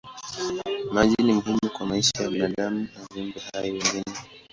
[0.91, 4.03] Maji ni muhimu kwa maisha ya binadamu na viumbe hai wengine.